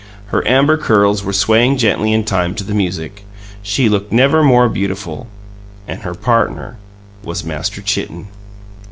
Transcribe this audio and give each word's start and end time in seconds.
Her 0.29 0.41
amber 0.47 0.77
curls 0.77 1.23
were 1.23 1.31
swaying 1.31 1.77
gently 1.77 2.11
in 2.11 2.23
time 2.25 2.55
to 2.55 2.63
the 2.63 2.73
music; 2.73 3.23
she 3.61 3.87
looked 3.87 4.11
never 4.11 4.41
more 4.41 4.67
beautiful, 4.67 5.27
and 5.87 6.01
her 6.01 6.15
partner 6.15 6.77
was 7.23 7.43
Master 7.43 7.83
Chitten! 7.83 8.25